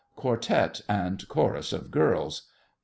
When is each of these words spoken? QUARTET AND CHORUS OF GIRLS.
QUARTET 0.15 0.81
AND 0.89 1.27
CHORUS 1.27 1.71
OF 1.73 1.91
GIRLS. 1.91 2.47